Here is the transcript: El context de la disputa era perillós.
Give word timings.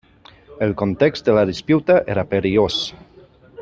El 0.67 0.73
context 0.81 1.27
de 1.29 1.37
la 1.39 1.45
disputa 1.51 2.01
era 2.17 2.27
perillós. 2.35 2.83